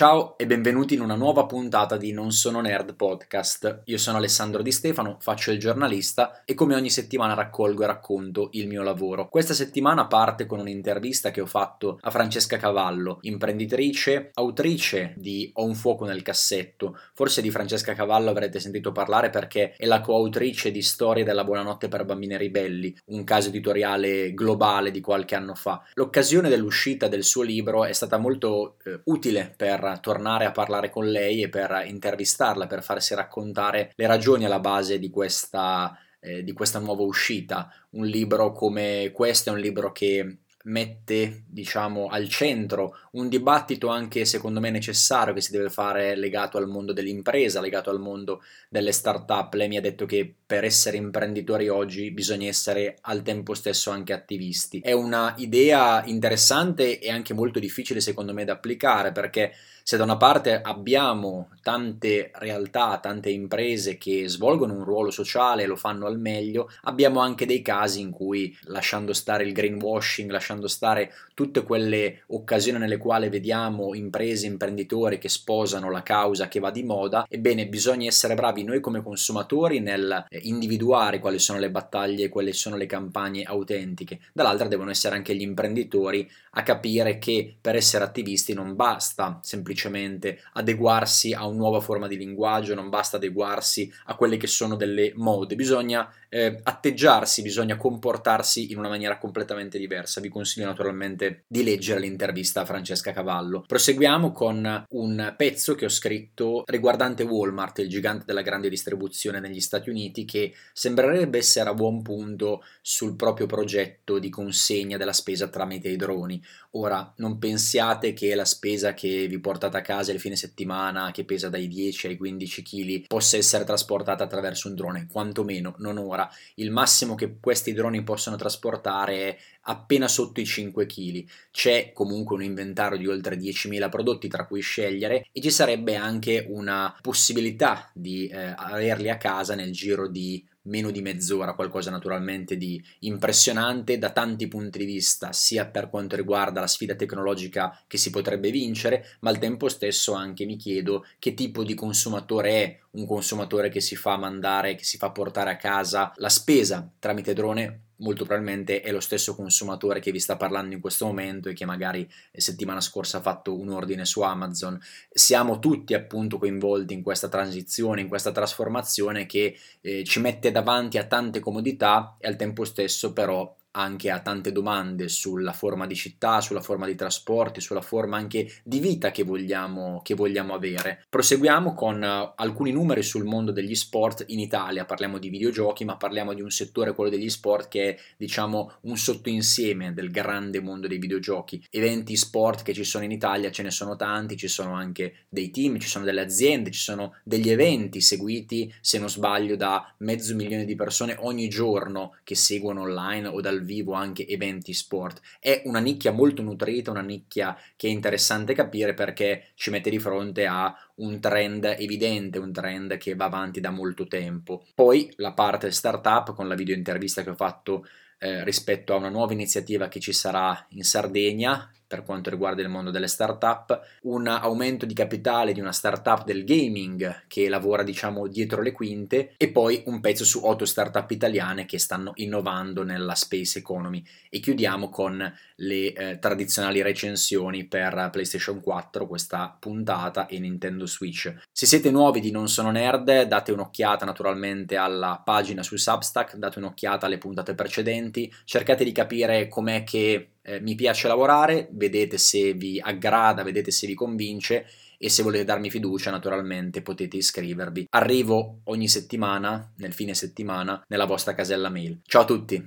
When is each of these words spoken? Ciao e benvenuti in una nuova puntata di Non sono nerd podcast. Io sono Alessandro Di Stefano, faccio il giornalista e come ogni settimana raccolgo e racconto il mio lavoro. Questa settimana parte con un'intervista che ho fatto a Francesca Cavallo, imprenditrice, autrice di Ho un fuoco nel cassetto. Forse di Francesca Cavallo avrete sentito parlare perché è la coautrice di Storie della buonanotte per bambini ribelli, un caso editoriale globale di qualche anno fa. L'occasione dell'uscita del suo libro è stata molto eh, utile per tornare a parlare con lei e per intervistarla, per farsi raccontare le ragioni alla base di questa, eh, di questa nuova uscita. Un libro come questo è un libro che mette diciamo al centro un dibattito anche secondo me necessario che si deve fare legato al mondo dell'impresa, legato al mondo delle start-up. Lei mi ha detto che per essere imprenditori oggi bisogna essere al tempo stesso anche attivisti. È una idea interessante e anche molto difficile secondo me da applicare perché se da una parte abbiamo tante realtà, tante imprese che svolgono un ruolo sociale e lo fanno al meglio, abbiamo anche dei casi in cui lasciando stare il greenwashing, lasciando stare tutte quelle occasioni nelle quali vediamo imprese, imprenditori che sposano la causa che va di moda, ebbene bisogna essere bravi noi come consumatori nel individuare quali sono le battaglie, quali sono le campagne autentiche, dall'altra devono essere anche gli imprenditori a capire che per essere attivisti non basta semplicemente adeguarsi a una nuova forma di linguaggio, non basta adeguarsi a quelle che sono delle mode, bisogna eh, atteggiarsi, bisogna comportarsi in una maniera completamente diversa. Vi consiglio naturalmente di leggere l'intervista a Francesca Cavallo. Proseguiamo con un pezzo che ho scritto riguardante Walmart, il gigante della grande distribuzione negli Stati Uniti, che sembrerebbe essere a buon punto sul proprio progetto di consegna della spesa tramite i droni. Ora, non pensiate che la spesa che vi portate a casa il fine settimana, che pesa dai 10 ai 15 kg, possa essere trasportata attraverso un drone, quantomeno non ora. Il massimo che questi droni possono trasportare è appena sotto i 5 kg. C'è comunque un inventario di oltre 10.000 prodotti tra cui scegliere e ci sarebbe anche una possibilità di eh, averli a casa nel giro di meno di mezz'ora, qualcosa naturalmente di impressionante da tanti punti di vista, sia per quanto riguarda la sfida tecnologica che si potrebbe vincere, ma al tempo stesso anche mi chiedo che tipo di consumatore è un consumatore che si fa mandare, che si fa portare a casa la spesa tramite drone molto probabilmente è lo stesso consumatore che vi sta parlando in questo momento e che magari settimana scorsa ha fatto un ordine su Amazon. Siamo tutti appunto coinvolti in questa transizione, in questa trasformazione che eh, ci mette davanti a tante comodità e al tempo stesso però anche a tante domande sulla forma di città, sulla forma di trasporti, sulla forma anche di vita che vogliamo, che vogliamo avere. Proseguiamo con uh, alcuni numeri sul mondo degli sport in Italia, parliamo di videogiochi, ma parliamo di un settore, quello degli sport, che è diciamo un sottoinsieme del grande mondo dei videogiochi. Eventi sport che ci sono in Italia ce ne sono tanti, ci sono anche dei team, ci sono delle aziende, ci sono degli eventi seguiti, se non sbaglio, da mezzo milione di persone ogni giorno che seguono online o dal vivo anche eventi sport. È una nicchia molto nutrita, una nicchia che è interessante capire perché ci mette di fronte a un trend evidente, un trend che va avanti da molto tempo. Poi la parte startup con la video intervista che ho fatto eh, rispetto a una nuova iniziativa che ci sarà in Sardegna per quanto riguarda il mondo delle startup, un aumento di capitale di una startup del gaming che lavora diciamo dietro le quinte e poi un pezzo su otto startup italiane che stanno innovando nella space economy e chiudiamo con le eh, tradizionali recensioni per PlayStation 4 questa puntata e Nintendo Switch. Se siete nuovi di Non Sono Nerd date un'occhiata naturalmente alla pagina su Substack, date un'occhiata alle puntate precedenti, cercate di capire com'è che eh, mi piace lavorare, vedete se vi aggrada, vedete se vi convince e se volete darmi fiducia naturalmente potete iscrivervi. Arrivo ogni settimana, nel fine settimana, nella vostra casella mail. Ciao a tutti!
Ciao 0.00 0.38
e 0.38 0.46
benvenuti 0.46 0.94
in 0.94 1.02
una 1.02 1.14
nuova 1.14 1.44
puntata 1.44 1.98
di 1.98 2.12
Non 2.12 2.32
sono 2.32 2.62
nerd 2.62 2.94
podcast. 2.94 3.82
Io 3.84 3.98
sono 3.98 4.16
Alessandro 4.16 4.62
Di 4.62 4.72
Stefano, 4.72 5.18
faccio 5.20 5.50
il 5.50 5.58
giornalista 5.58 6.42
e 6.46 6.54
come 6.54 6.74
ogni 6.74 6.88
settimana 6.88 7.34
raccolgo 7.34 7.82
e 7.82 7.86
racconto 7.86 8.48
il 8.52 8.66
mio 8.66 8.82
lavoro. 8.82 9.28
Questa 9.28 9.52
settimana 9.52 10.06
parte 10.06 10.46
con 10.46 10.58
un'intervista 10.58 11.30
che 11.30 11.42
ho 11.42 11.46
fatto 11.46 11.98
a 12.00 12.10
Francesca 12.10 12.56
Cavallo, 12.56 13.18
imprenditrice, 13.20 14.30
autrice 14.32 15.12
di 15.18 15.50
Ho 15.56 15.66
un 15.66 15.74
fuoco 15.74 16.06
nel 16.06 16.22
cassetto. 16.22 16.98
Forse 17.12 17.42
di 17.42 17.50
Francesca 17.50 17.92
Cavallo 17.92 18.30
avrete 18.30 18.58
sentito 18.58 18.92
parlare 18.92 19.28
perché 19.28 19.74
è 19.76 19.84
la 19.84 20.00
coautrice 20.00 20.70
di 20.70 20.80
Storie 20.80 21.24
della 21.24 21.44
buonanotte 21.44 21.88
per 21.88 22.06
bambini 22.06 22.38
ribelli, 22.38 22.96
un 23.08 23.22
caso 23.24 23.50
editoriale 23.50 24.32
globale 24.32 24.92
di 24.92 25.02
qualche 25.02 25.34
anno 25.34 25.54
fa. 25.54 25.82
L'occasione 25.92 26.48
dell'uscita 26.48 27.06
del 27.06 27.22
suo 27.22 27.42
libro 27.42 27.84
è 27.84 27.92
stata 27.92 28.16
molto 28.16 28.76
eh, 28.84 28.98
utile 29.04 29.52
per 29.54 29.88
tornare 29.98 30.44
a 30.44 30.52
parlare 30.52 30.90
con 30.90 31.08
lei 31.08 31.42
e 31.42 31.48
per 31.48 31.84
intervistarla, 31.86 32.66
per 32.66 32.82
farsi 32.82 33.14
raccontare 33.14 33.92
le 33.94 34.06
ragioni 34.06 34.44
alla 34.44 34.60
base 34.60 34.98
di 34.98 35.10
questa, 35.10 35.96
eh, 36.20 36.42
di 36.44 36.52
questa 36.52 36.78
nuova 36.78 37.02
uscita. 37.02 37.72
Un 37.90 38.06
libro 38.06 38.52
come 38.52 39.10
questo 39.12 39.50
è 39.50 39.52
un 39.52 39.60
libro 39.60 39.92
che 39.92 40.38
mette 40.64 41.44
diciamo 41.46 42.08
al 42.08 42.28
centro 42.28 42.98
un 43.12 43.30
dibattito 43.30 43.88
anche 43.88 44.26
secondo 44.26 44.60
me 44.60 44.68
necessario 44.68 45.32
che 45.32 45.40
si 45.40 45.52
deve 45.52 45.70
fare 45.70 46.14
legato 46.16 46.58
al 46.58 46.68
mondo 46.68 46.92
dell'impresa, 46.92 47.60
legato 47.60 47.90
al 47.90 48.00
mondo 48.00 48.42
delle 48.68 48.92
start-up. 48.92 49.54
Lei 49.54 49.68
mi 49.68 49.76
ha 49.76 49.80
detto 49.80 50.04
che 50.06 50.34
per 50.50 50.64
essere 50.64 50.96
imprenditori 50.96 51.68
oggi 51.68 52.10
bisogna 52.10 52.48
essere 52.48 52.98
al 53.02 53.22
tempo 53.22 53.54
stesso 53.54 53.92
anche 53.92 54.12
attivisti. 54.12 54.80
È 54.80 54.90
una 54.90 55.32
idea 55.36 56.02
interessante 56.06 56.98
e 56.98 57.08
anche 57.08 57.34
molto 57.34 57.60
difficile 57.60 58.00
secondo 58.00 58.32
me 58.32 58.44
da 58.44 58.54
applicare 58.54 59.12
perché 59.12 59.52
se 59.90 59.96
da 59.96 60.04
una 60.04 60.16
parte 60.16 60.60
abbiamo 60.60 61.50
tante 61.62 62.30
realtà, 62.34 62.98
tante 63.02 63.30
imprese 63.30 63.98
che 63.98 64.28
svolgono 64.28 64.74
un 64.74 64.84
ruolo 64.84 65.10
sociale 65.10 65.64
e 65.64 65.66
lo 65.66 65.76
fanno 65.76 66.06
al 66.06 66.18
meglio, 66.18 66.70
abbiamo 66.82 67.20
anche 67.20 67.46
dei 67.46 67.62
casi 67.62 68.00
in 68.00 68.10
cui 68.10 68.56
lasciando 68.66 69.12
stare 69.12 69.44
il 69.44 69.52
greenwashing, 69.52 70.30
lasciando 70.30 70.68
stare 70.68 71.12
tutte 71.34 71.62
quelle 71.62 72.22
occasioni 72.28 72.78
nelle 72.78 72.98
quali 72.98 73.28
vediamo 73.28 73.94
imprese, 73.94 74.46
imprenditori 74.46 75.18
che 75.18 75.28
sposano 75.28 75.90
la 75.90 76.02
causa 76.02 76.48
che 76.48 76.60
va 76.60 76.70
di 76.70 76.82
moda, 76.82 77.26
ebbene 77.28 77.66
bisogna 77.66 78.06
essere 78.06 78.34
bravi 78.34 78.62
noi 78.62 78.80
come 78.80 79.02
consumatori 79.02 79.80
nel 79.80 80.24
individuare 80.42 81.18
quali 81.18 81.38
sono 81.38 81.58
le 81.58 81.70
battaglie, 81.70 82.28
quali 82.28 82.52
sono 82.52 82.76
le 82.76 82.86
campagne 82.86 83.42
autentiche, 83.42 84.20
dall'altra 84.32 84.68
devono 84.68 84.90
essere 84.90 85.14
anche 85.14 85.34
gli 85.34 85.42
imprenditori 85.42 86.28
a 86.52 86.62
capire 86.62 87.18
che 87.18 87.56
per 87.60 87.76
essere 87.76 88.04
attivisti 88.04 88.54
non 88.54 88.74
basta 88.74 89.38
semplicemente 89.42 90.40
adeguarsi 90.54 91.32
a 91.32 91.46
una 91.46 91.58
nuova 91.58 91.80
forma 91.80 92.08
di 92.08 92.16
linguaggio, 92.16 92.74
non 92.74 92.88
basta 92.88 93.16
adeguarsi 93.16 93.92
a 94.06 94.14
quelle 94.14 94.36
che 94.36 94.46
sono 94.46 94.76
delle 94.76 95.12
mode, 95.14 95.54
bisogna 95.54 96.10
eh, 96.30 96.60
atteggiarsi, 96.62 97.42
bisogna 97.42 97.76
comportarsi 97.76 98.70
in 98.70 98.78
una 98.78 98.88
maniera 98.88 99.18
completamente 99.18 99.78
diversa. 99.78 100.20
Vi 100.20 100.28
consiglio 100.28 100.66
naturalmente 100.66 101.44
di 101.46 101.62
leggere 101.62 102.00
l'intervista 102.00 102.62
a 102.62 102.64
Francesca 102.64 103.12
Cavallo. 103.12 103.64
Proseguiamo 103.66 104.32
con 104.32 104.84
un 104.88 105.34
pezzo 105.36 105.74
che 105.74 105.84
ho 105.84 105.90
scritto 105.90 106.62
riguardante 106.66 107.24
Walmart, 107.24 107.80
il 107.80 107.88
gigante 107.88 108.24
della 108.24 108.42
grande 108.42 108.68
distribuzione 108.68 109.40
negli 109.40 109.60
Stati 109.60 109.90
Uniti, 109.90 110.24
che 110.30 110.54
sembrerebbe 110.72 111.38
essere 111.38 111.68
a 111.68 111.74
buon 111.74 112.02
punto 112.02 112.62
sul 112.80 113.16
proprio 113.16 113.46
progetto 113.46 114.20
di 114.20 114.30
consegna 114.30 114.96
della 114.96 115.12
spesa 115.12 115.48
tramite 115.48 115.88
i 115.88 115.96
droni. 115.96 116.40
Ora, 116.74 117.12
non 117.16 117.38
pensiate 117.38 118.12
che 118.12 118.32
la 118.36 118.44
spesa 118.44 118.94
che 118.94 119.26
vi 119.26 119.40
portate 119.40 119.76
a 119.76 119.80
casa 119.80 120.12
il 120.12 120.20
fine 120.20 120.36
settimana, 120.36 121.10
che 121.10 121.24
pesa 121.24 121.48
dai 121.48 121.66
10 121.66 122.06
ai 122.06 122.16
15 122.16 122.62
kg, 122.62 123.06
possa 123.08 123.36
essere 123.36 123.64
trasportata 123.64 124.22
attraverso 124.22 124.68
un 124.68 124.76
drone, 124.76 125.08
quantomeno 125.10 125.74
non 125.78 125.98
ora. 125.98 126.30
Il 126.54 126.70
massimo 126.70 127.16
che 127.16 127.38
questi 127.40 127.72
droni 127.72 128.04
possono 128.04 128.36
trasportare 128.36 129.14
è 129.16 129.36
appena 129.62 130.06
sotto 130.06 130.40
i 130.40 130.46
5 130.46 130.86
kg. 130.86 131.24
C'è 131.50 131.90
comunque 131.92 132.36
un 132.36 132.42
inventario 132.44 132.98
di 132.98 133.06
oltre 133.08 133.36
10.000 133.36 133.88
prodotti 133.90 134.28
tra 134.28 134.46
cui 134.46 134.60
scegliere 134.60 135.26
e 135.32 135.40
ci 135.40 135.50
sarebbe 135.50 135.96
anche 135.96 136.46
una 136.48 136.96
possibilità 137.00 137.90
di 137.92 138.28
eh, 138.28 138.54
averli 138.56 139.10
a 139.10 139.16
casa 139.16 139.54
nel 139.54 139.72
giro 139.72 140.08
di 140.08 140.19
meno 140.62 140.90
di 140.90 141.00
mezz'ora, 141.00 141.54
qualcosa 141.54 141.90
naturalmente 141.90 142.56
di 142.56 142.82
impressionante 143.00 143.98
da 143.98 144.10
tanti 144.10 144.48
punti 144.48 144.78
di 144.78 144.84
vista, 144.84 145.32
sia 145.32 145.66
per 145.66 145.88
quanto 145.88 146.16
riguarda 146.16 146.60
la 146.60 146.66
sfida 146.66 146.94
tecnologica 146.94 147.82
che 147.86 147.96
si 147.96 148.10
potrebbe 148.10 148.50
vincere, 148.50 149.16
ma 149.20 149.30
al 149.30 149.38
tempo 149.38 149.68
stesso 149.68 150.12
anche 150.12 150.44
mi 150.44 150.56
chiedo 150.56 151.06
che 151.18 151.34
tipo 151.34 151.64
di 151.64 151.74
consumatore 151.74 152.50
è 152.50 152.78
un 152.92 153.06
consumatore 153.06 153.68
che 153.68 153.80
si 153.80 153.96
fa 153.96 154.16
mandare, 154.16 154.74
che 154.74 154.84
si 154.84 154.98
fa 154.98 155.10
portare 155.10 155.50
a 155.50 155.56
casa 155.56 156.12
la 156.16 156.28
spesa 156.28 156.90
tramite 156.98 157.32
drone 157.32 157.84
molto 158.00 158.24
probabilmente 158.24 158.80
è 158.80 158.90
lo 158.92 159.00
stesso 159.00 159.34
consumatore 159.34 160.00
che 160.00 160.12
vi 160.12 160.20
sta 160.20 160.36
parlando 160.36 160.74
in 160.74 160.80
questo 160.80 161.06
momento 161.06 161.48
e 161.48 161.54
che 161.54 161.64
magari 161.64 162.08
settimana 162.32 162.80
scorsa 162.80 163.18
ha 163.18 163.22
fatto 163.22 163.58
un 163.58 163.70
ordine 163.70 164.04
su 164.04 164.20
Amazon. 164.20 164.78
Siamo 165.10 165.58
tutti 165.58 165.94
appunto 165.94 166.38
coinvolti 166.38 166.94
in 166.94 167.02
questa 167.02 167.28
transizione, 167.28 168.00
in 168.00 168.08
questa 168.08 168.32
trasformazione 168.32 169.26
che 169.26 169.56
eh, 169.80 170.04
ci 170.04 170.20
mette 170.20 170.50
davanti 170.50 170.98
a 170.98 171.06
tante 171.06 171.40
comodità 171.40 172.16
e 172.18 172.28
al 172.28 172.36
tempo 172.36 172.64
stesso 172.64 173.12
però 173.12 173.56
anche 173.72 174.10
a 174.10 174.20
tante 174.20 174.52
domande 174.52 175.08
sulla 175.08 175.52
forma 175.52 175.86
di 175.86 175.94
città, 175.94 176.40
sulla 176.40 176.60
forma 176.60 176.86
di 176.86 176.94
trasporti, 176.94 177.60
sulla 177.60 177.80
forma 177.80 178.16
anche 178.16 178.50
di 178.64 178.80
vita 178.80 179.10
che 179.10 179.22
vogliamo, 179.22 180.00
che 180.02 180.14
vogliamo 180.14 180.54
avere. 180.54 181.04
Proseguiamo 181.08 181.74
con 181.74 182.02
uh, 182.02 182.32
alcuni 182.36 182.72
numeri 182.72 183.02
sul 183.02 183.24
mondo 183.24 183.52
degli 183.52 183.74
sport 183.74 184.24
in 184.28 184.40
Italia, 184.40 184.84
parliamo 184.84 185.18
di 185.18 185.28
videogiochi, 185.28 185.84
ma 185.84 185.96
parliamo 185.96 186.34
di 186.34 186.42
un 186.42 186.50
settore, 186.50 186.94
quello 186.94 187.10
degli 187.10 187.28
sport, 187.28 187.68
che 187.68 187.94
è 187.94 188.00
diciamo 188.16 188.72
un 188.82 188.96
sottoinsieme 188.96 189.92
del 189.92 190.10
grande 190.10 190.60
mondo 190.60 190.88
dei 190.88 190.98
videogiochi. 190.98 191.64
Eventi 191.70 192.16
sport 192.16 192.62
che 192.62 192.74
ci 192.74 192.84
sono 192.84 193.04
in 193.04 193.12
Italia 193.12 193.50
ce 193.50 193.62
ne 193.62 193.70
sono 193.70 193.96
tanti, 193.96 194.36
ci 194.36 194.48
sono 194.48 194.74
anche 194.74 195.26
dei 195.28 195.50
team, 195.50 195.78
ci 195.78 195.88
sono 195.88 196.04
delle 196.04 196.20
aziende, 196.20 196.70
ci 196.70 196.80
sono 196.80 197.14
degli 197.24 197.50
eventi 197.50 198.00
seguiti, 198.00 198.72
se 198.80 198.98
non 198.98 199.08
sbaglio, 199.08 199.56
da 199.56 199.94
mezzo 199.98 200.34
milione 200.34 200.64
di 200.64 200.74
persone 200.74 201.16
ogni 201.20 201.48
giorno 201.48 202.16
che 202.24 202.34
seguono 202.34 202.82
online 202.82 203.28
o 203.28 203.40
dal 203.60 203.64
vivo 203.64 203.92
anche 203.92 204.26
eventi 204.26 204.72
sport. 204.72 205.20
È 205.38 205.62
una 205.66 205.78
nicchia 205.78 206.10
molto 206.10 206.42
nutrita, 206.42 206.90
una 206.90 207.02
nicchia 207.02 207.56
che 207.76 207.86
è 207.86 207.90
interessante 207.90 208.54
capire 208.54 208.94
perché 208.94 209.50
ci 209.54 209.70
mette 209.70 209.90
di 209.90 209.98
fronte 209.98 210.46
a 210.46 210.74
un 210.96 211.20
trend 211.20 211.64
evidente, 211.78 212.38
un 212.38 212.52
trend 212.52 212.96
che 212.96 213.14
va 213.14 213.26
avanti 213.26 213.60
da 213.60 213.70
molto 213.70 214.06
tempo. 214.06 214.64
Poi 214.74 215.12
la 215.16 215.32
parte 215.32 215.70
startup 215.70 216.34
con 216.34 216.48
la 216.48 216.54
video 216.54 216.74
intervista 216.74 217.22
che 217.22 217.30
ho 217.30 217.36
fatto 217.36 217.86
eh, 218.18 218.44
rispetto 218.44 218.92
a 218.92 218.96
una 218.96 219.08
nuova 219.08 219.32
iniziativa 219.32 219.88
che 219.88 220.00
ci 220.00 220.12
sarà 220.12 220.66
in 220.70 220.82
Sardegna 220.82 221.70
per 221.90 222.04
quanto 222.04 222.30
riguarda 222.30 222.62
il 222.62 222.68
mondo 222.68 222.92
delle 222.92 223.08
startup, 223.08 223.80
un 224.02 224.28
aumento 224.28 224.86
di 224.86 224.94
capitale 224.94 225.52
di 225.52 225.58
una 225.58 225.72
startup 225.72 226.22
del 226.22 226.44
gaming 226.44 227.22
che 227.26 227.48
lavora 227.48 227.82
diciamo 227.82 228.28
dietro 228.28 228.62
le 228.62 228.70
quinte 228.70 229.32
e 229.36 229.50
poi 229.50 229.82
un 229.86 229.98
pezzo 229.98 230.24
su 230.24 230.44
otto 230.44 230.64
startup 230.64 231.10
italiane 231.10 231.66
che 231.66 231.80
stanno 231.80 232.12
innovando 232.14 232.84
nella 232.84 233.16
space 233.16 233.58
economy 233.58 234.04
e 234.28 234.38
chiudiamo 234.38 234.88
con 234.88 235.34
le 235.56 235.92
eh, 235.92 236.18
tradizionali 236.20 236.80
recensioni 236.80 237.66
per 237.66 238.10
PlayStation 238.12 238.60
4 238.60 239.08
questa 239.08 239.56
puntata 239.58 240.26
e 240.26 240.38
Nintendo 240.38 240.86
Switch. 240.86 241.34
Se 241.50 241.66
siete 241.66 241.90
nuovi 241.90 242.20
di 242.20 242.30
Non 242.30 242.48
Sono 242.48 242.70
Nerd 242.70 243.22
date 243.22 243.50
un'occhiata 243.50 244.04
naturalmente 244.04 244.76
alla 244.76 245.20
pagina 245.24 245.64
su 245.64 245.74
Substack, 245.74 246.36
date 246.36 246.60
un'occhiata 246.60 247.06
alle 247.06 247.18
puntate 247.18 247.56
precedenti, 247.56 248.32
cercate 248.44 248.84
di 248.84 248.92
capire 248.92 249.48
com'è 249.48 249.82
che 249.82 250.34
eh, 250.42 250.60
mi 250.60 250.74
piace 250.74 251.08
lavorare, 251.08 251.68
vedete 251.72 252.18
se 252.18 252.52
vi 252.54 252.80
aggrada, 252.80 253.42
vedete 253.42 253.70
se 253.70 253.86
vi 253.86 253.94
convince 253.94 254.66
e 254.98 255.08
se 255.08 255.22
volete 255.22 255.44
darmi 255.44 255.70
fiducia 255.70 256.10
naturalmente 256.10 256.82
potete 256.82 257.16
iscrivervi. 257.16 257.86
Arrivo 257.90 258.60
ogni 258.64 258.88
settimana, 258.88 259.72
nel 259.76 259.92
fine 259.92 260.14
settimana, 260.14 260.84
nella 260.88 261.06
vostra 261.06 261.34
casella 261.34 261.70
mail. 261.70 262.00
Ciao 262.04 262.22
a 262.22 262.26
tutti! 262.26 262.58